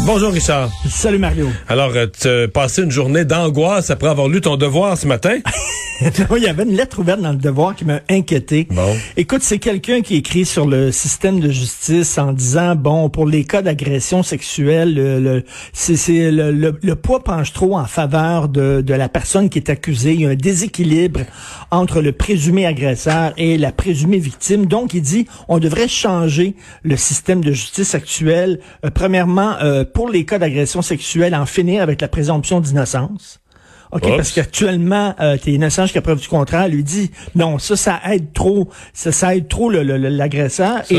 [0.00, 0.70] Bonjour Richard.
[0.88, 1.48] Salut Mario.
[1.68, 5.36] Alors, euh, tu as passé une journée d'angoisse après avoir lu ton devoir ce matin?
[6.36, 8.66] Il y avait une lettre ouverte dans le devoir qui m'a inquiété.
[8.72, 8.96] Bon.
[9.16, 13.44] Écoute, c'est quelqu'un qui écrit sur le système de justice en disant, bon, pour les
[13.44, 18.48] cas d'agression sexuelle, le, le- c'est, c'est le, le- le poids penche trop en faveur
[18.48, 20.14] de, de la personne qui est accusée.
[20.14, 21.20] Il y a un déséquilibre
[21.70, 24.66] entre le présumé agresseur et la présumée victime.
[24.66, 28.58] Donc, il dit, on devrait changer le système de justice actuel.
[28.84, 33.38] Euh, premièrement, euh, pour les cas d'agression sexuelle, en finir avec la présomption d'innocence.
[33.92, 36.66] OK, parce qu'actuellement, euh, t'es innocent jusqu'à preuve du contraire.
[36.66, 39.98] Lui dit, non, ça, ça aide trop, ça, ça aide trop le- le-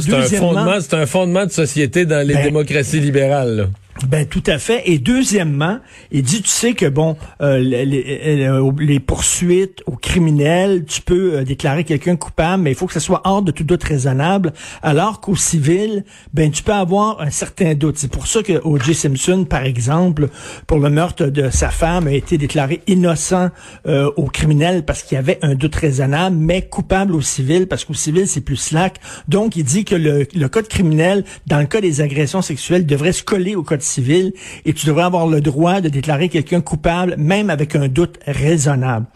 [0.00, 3.56] c'est un fondement, c'est un fondement de société dans les Ben- démocraties libérales.
[3.56, 3.64] là.
[4.08, 4.82] Ben tout à fait.
[4.86, 5.78] Et deuxièmement,
[6.10, 11.02] il dit, tu sais que bon, euh, les, les- euh, les poursuites aux criminels, tu
[11.02, 13.84] peux euh, déclarer quelqu'un coupable, mais il faut que ce soit hors de tout doute
[13.84, 14.54] raisonnable.
[14.82, 17.98] Alors qu'au civil, ben tu peux avoir un certain doute.
[17.98, 18.94] C'est pour ça que O.J.
[18.94, 20.28] Simpson, par exemple,
[20.66, 23.50] pour le meurtre de sa femme, a été déclaré innocent
[23.86, 27.84] euh, au criminel parce qu'il y avait un doute raisonnable, mais coupable au civil parce
[27.84, 28.96] qu'au civil c'est plus slack.
[29.28, 33.12] Donc il dit que le, le code criminel, dans le cas des agressions sexuelles, devrait
[33.12, 37.50] se coller au code et tu devrais avoir le droit de déclarer quelqu'un coupable, même
[37.50, 39.06] avec un doute raisonnable.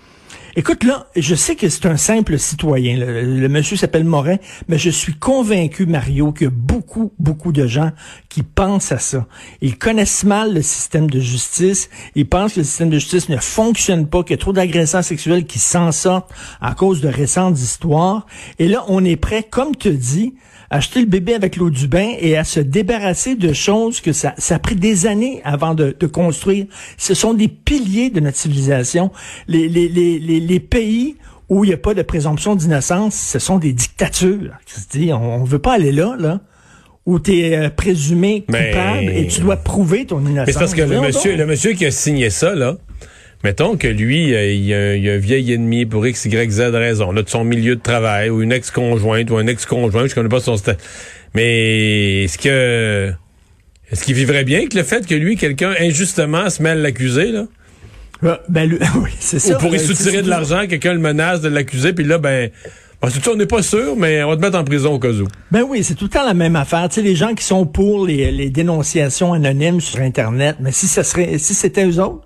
[0.56, 2.97] Écoute, là, je sais que c'est un simple citoyen.
[2.97, 4.36] Le, monsieur s'appelle Morin,
[4.69, 7.91] mais je suis convaincu, Mario, a beaucoup, beaucoup de gens
[8.28, 9.27] qui pensent à ça.
[9.62, 11.91] Ils connaissent mal le système de justice.
[12.14, 15.02] Ils pensent que le système de justice ne fonctionne pas, qu'il y a trop d'agresseurs
[15.02, 18.25] sexuels qui s'en sortent à cause de récentes histoires.
[18.60, 20.34] Et là, on est prêt, comme tu dis,
[20.70, 24.12] à acheter le bébé avec l'eau du bain et à se débarrasser de choses que
[24.12, 26.66] ça, a pris des années avant de, construire.
[26.98, 29.10] Ce sont des piliers de notre civilisation.
[30.47, 31.17] Les pays
[31.48, 34.53] où il n'y a pas de présomption d'innocence, ce sont des dictatures.
[35.12, 36.41] On ne veut pas aller là, là
[37.06, 40.47] où tu es présumé Mais- coupable et tu dois prouver ton innocence.
[40.47, 41.41] Mais c'est parce que le monsieur, donc.
[41.41, 42.77] le monsieur qui a signé ça, là,
[43.43, 46.50] mettons que lui, euh, il, y a, il a un vieil ennemi pour X, Y,
[46.50, 50.15] Z raison, là, de son milieu de travail, ou une ex-conjointe, ou un ex-conjoint, je
[50.15, 50.82] connais pas son statut.
[51.34, 53.12] Mais est-ce que
[53.91, 57.44] est-ce qu'il vivrait bien que le fait que lui, quelqu'un injustement se mêle l'accuser, là?
[58.22, 59.56] Ah, Ben, le- oui, c'est ça.
[59.56, 62.50] Ou pour y Ben, soutirer de l'argent, quelqu'un le menace de l'accuser, puis là, ben,
[63.02, 64.98] ben, c'est ça, on n'est pas sûr, mais on va te mettre en prison au
[64.98, 65.26] cas où.
[65.50, 66.88] Ben oui, c'est tout le temps la même affaire.
[66.88, 70.86] Tu sais, les gens qui sont pour les, les dénonciations anonymes sur Internet, mais si
[70.86, 72.25] ça serait, si c'était eux autres,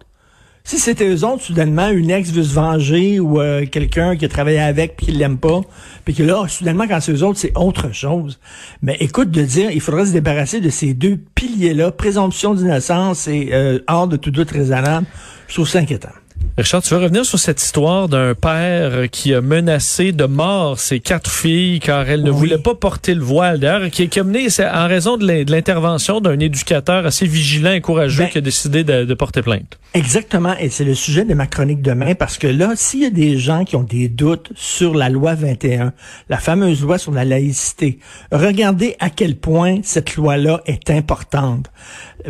[0.65, 4.29] si c'était eux autres, soudainement, une ex veut se venger ou euh, quelqu'un qui a
[4.29, 5.63] travaillé avec puis qui l'aime pas,
[6.05, 8.39] puis que là, soudainement, quand c'est eux autres, c'est autre chose.
[8.83, 13.49] Mais écoute, de dire, il faudrait se débarrasser de ces deux piliers-là, présomption d'innocence et
[13.53, 15.07] euh, hors de tout doute raisonnable,
[15.49, 16.13] je trouve ça inquiétant.
[16.57, 20.99] Richard, tu veux revenir sur cette histoire d'un père qui a menacé de mort ses
[20.99, 22.37] quatre filles car elles ne Oui.
[22.37, 23.61] voulaient pas porter le voile?
[23.61, 28.25] D'ailleurs, qui, qui a mené en raison de l'intervention d'un éducateur assez vigilant et courageux
[28.25, 29.79] Ben- qui a décidé de, de porter plainte.
[29.95, 33.11] Exactement, et c'est le sujet de ma chronique demain, parce que là, s'il y a
[33.11, 35.93] des gens qui ont des doutes sur la loi 21,
[36.29, 37.99] la fameuse loi sur la laïcité,
[38.33, 41.71] regardez à quel point cette loi-là est importante.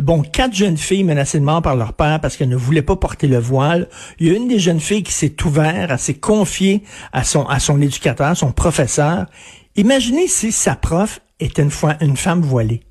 [0.01, 2.95] Bon, quatre jeunes filles menacées de mort par leur père parce qu'elles ne voulaient pas
[2.95, 3.87] porter le voile.
[4.19, 6.83] Il y a une des jeunes filles qui s'est ouverte, elle s'est confiée
[7.13, 9.25] à son, à son éducateur, son professeur.
[9.75, 12.81] Imaginez si sa prof était une, fois, une femme voilée.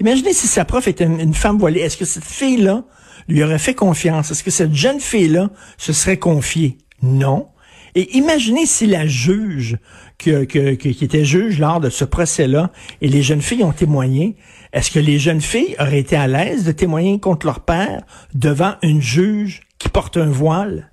[0.00, 1.80] Imaginez si sa prof était une, femme voilée.
[1.80, 2.84] Est-ce que cette fille-là
[3.28, 4.30] lui aurait fait confiance?
[4.30, 6.78] Est-ce que cette jeune fille-là se serait confiée?
[7.02, 7.48] Non.
[7.94, 9.76] Et imaginez si la juge,
[10.18, 12.70] qui était juge lors de ce procès-là,
[13.00, 14.36] et les jeunes filles ont témoigné,
[14.72, 18.02] est-ce que les jeunes filles auraient été à l'aise de témoigner contre leur père
[18.34, 20.90] devant une juge qui porte un voile?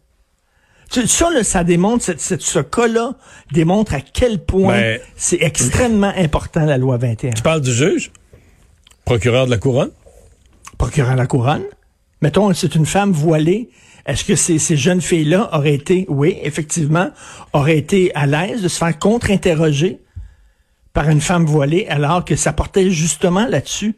[0.89, 3.13] Ça, là, ça démontre, ce cas-là
[3.51, 7.29] démontre à quel point Ben- c'est extrêmement important, la loi 21.
[7.31, 8.11] Tu parles du juge?
[9.05, 9.91] Procureur de la couronne?
[10.79, 11.63] procureur à la couronne.
[12.21, 13.69] Mettons, c'est une femme voilée.
[14.05, 17.09] Est-ce que ces, ces jeunes filles-là auraient été, oui, effectivement,
[17.51, 19.99] auraient été à l'aise de se faire contre-interroger
[20.93, 23.93] par une femme voilée alors que ça portait justement là-dessus?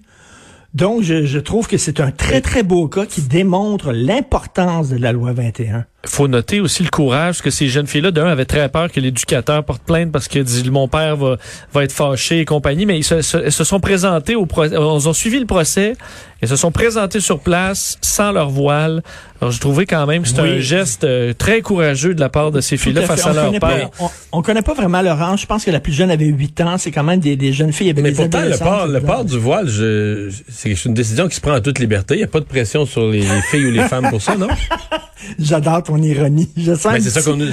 [0.74, 5.12] Donc, je, trouve que c'est un très, très beau cas qui démontre l'importance de la
[5.12, 5.86] loi 21.
[6.06, 9.00] Faut noter aussi le courage parce que ces jeunes filles-là, d'un, avaient très peur que
[9.00, 11.38] l'éducateur porte plainte parce que dit mon père va,
[11.74, 14.74] va être fâché et compagnie, mais ils se, se- elles se sont présentés au procès,
[14.76, 15.94] ils ont suivi le procès,
[16.42, 19.04] elles se sont présentées sur place sans leur voile.
[19.42, 20.58] Alors, je trouvais quand même que c'était Oui.
[20.58, 23.46] un geste euh, très courageux de la part de ces filles-là face à on leur
[23.46, 23.90] connaît père.
[23.92, 24.10] pas, on,
[24.40, 25.42] on connaît pas vraiment leur âge.
[25.42, 26.78] Je pense que la plus jeune avait 8 ans.
[26.78, 27.92] C'est quand même des, des jeunes filles.
[27.96, 31.36] Mais des pourtant, le port, le port du voile, je, je- c'est une décision qui
[31.36, 32.14] se prend en toute liberté.
[32.16, 34.36] Il n'y a pas de pression sur les, les filles ou les femmes pour ça,
[34.36, 34.48] non?
[35.40, 36.50] J'adore ton ironie.
[36.58, 37.46] Je sens une c'est ça petite- qu'on nous-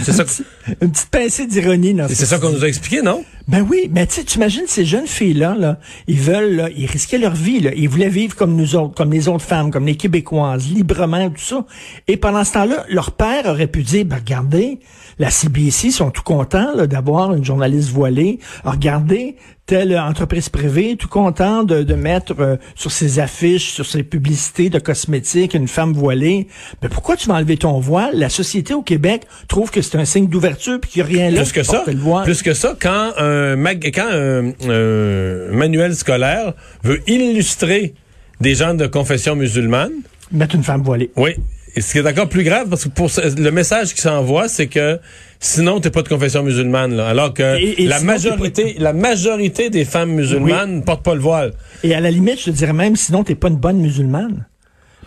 [0.82, 1.96] une petite pincée d'ironie.
[2.08, 3.24] c'est ça qu'on nous a expliqué, non?
[3.48, 7.34] Ben oui, mais tu imagines ces jeunes filles-là, là, ils veulent, là, ils risquaient leur
[7.34, 10.70] vie, là, ils voulaient vivre comme nous autres, comme les autres femmes, comme les Québécoises,
[10.70, 11.64] librement, tout ça.
[12.08, 14.80] Et pendant ce temps-là, leur père aurait pu dire, ben regardez,
[15.18, 18.38] la CBC sont tout contents d'avoir une journaliste voilée.
[18.64, 19.36] Regardez,
[19.68, 24.70] telle entreprise privée, tout content de, de mettre euh, sur ses affiches, sur ses publicités
[24.70, 26.48] de cosmétiques, une femme voilée.
[26.82, 28.12] Mais pourquoi tu vas enlever ton voile?
[28.14, 31.30] La société au Québec trouve que c'est un signe d'ouverture puis qu'il n'y a rien
[31.30, 31.42] là.
[31.42, 31.84] Plus que ça,
[32.24, 37.94] plus que ça, quand un, mag- quand un, un manuel scolaire veut illustrer
[38.40, 39.92] des gens de confession musulmane,
[40.30, 41.10] Mettre une femme voilée.
[41.16, 41.30] oui,
[41.76, 43.08] et ce qui est encore plus grave, parce que pour
[43.38, 44.98] le message qui s'envoie, c'est que
[45.40, 48.92] sinon t'es pas de confession musulmane, là, alors que Et- et la sinon, majorité, la
[48.92, 51.52] majorité des femmes musulmanes ne portent pas le voile.
[51.84, 54.46] Et à la limite, je te dirais même, sinon, t'es pas une bonne musulmane.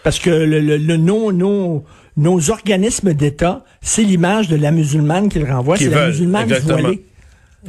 [0.04, 1.84] Parce que le, le, le- nos, nos,
[2.18, 5.78] nos organismes d'État, c'est l'image de la musulmane qu'ils renvoient.
[5.78, 6.80] C'est la musulmane exactement.
[6.82, 7.04] voilée.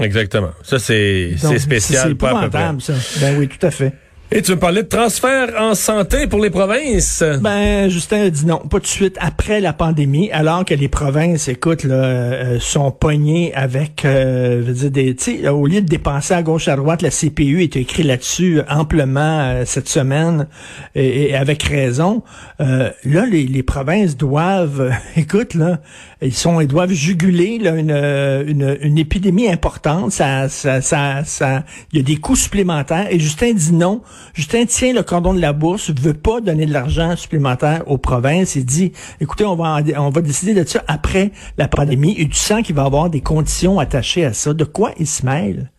[0.00, 0.53] Exactement.
[0.62, 2.61] Ça c'est spécial, C'est pas à peu près.
[2.62, 2.94] épouvantable, ça.
[3.21, 3.93] Ben oui, tout à fait.
[4.34, 7.23] Et tu me parlais de transfert en santé pour les provinces?
[7.43, 10.88] Ben, Justin a dit non, pas tout de suite après la pandémie, alors que les
[10.88, 16.32] provinces, écoute, là, euh, sont pognées avec, euh, veux dire, des, au lieu de dépenser
[16.32, 20.46] à gauche à droite, la CPU est écrit là-dessus euh, amplement euh, cette semaine
[20.94, 22.23] et, avec raison.
[22.61, 25.82] Euh, là, les, les provinces doivent, écoute, là,
[26.23, 30.11] ils sont, ils doivent juguler là, une, une, une épidémie importante.
[30.12, 33.08] Ça, ça, ça, ça, il y a des coûts supplémentaires.
[33.11, 34.00] Et Justin dit non.
[34.35, 38.57] Justin tient le cordon de la bourse, veut pas donner de l'argent supplémentaire aux provinces.
[38.57, 42.15] Il dit, écoutez, on va, on va décider de ça après la pandémie.
[42.19, 44.55] Et tu sens qu'il va y avoir des conditions attachées à ça.
[44.55, 45.71] De quoi il se mêle?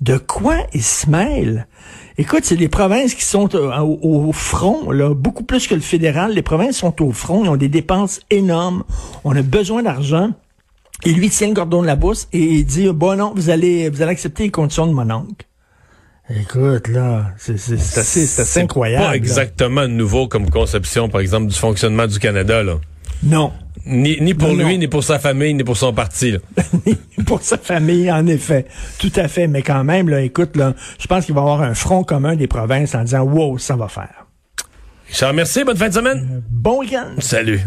[0.00, 1.66] De quoi il se mêle?
[2.18, 5.80] Écoute, c'est les provinces qui sont euh, au, au front, là, beaucoup plus que le
[5.80, 6.32] fédéral.
[6.32, 8.84] Les provinces sont au front, ils ont des dépenses énormes.
[9.24, 10.30] On a besoin d'argent.
[11.04, 13.88] Et lui tient le cordon de la bourse et il dit, bon non, vous allez,
[13.88, 15.46] vous allez accepter les conditions de mon oncle.
[16.30, 19.04] Écoute, là, c'est assez, assez incroyable.
[19.06, 22.62] Pas exactement nouveau comme conception, par exemple, du fonctionnement du Canada.
[22.62, 22.74] Là.
[23.22, 23.52] Non.
[23.84, 24.78] Ni, ni pour Non, lui, non.
[24.78, 26.32] ni pour sa famille, ni pour son parti.
[26.32, 26.38] là.
[27.26, 28.66] Pour sa famille, en effet.
[28.98, 29.46] Tout à fait.
[29.48, 32.36] Mais quand même, là, écoute, là, je pense qu'il va y avoir un front commun
[32.36, 34.26] des provinces en disant, wow, ça va faire.
[35.08, 35.64] Richard, merci.
[35.64, 36.42] Bonne fin de semaine.
[36.50, 37.08] Bon week-end.
[37.18, 37.60] Salut.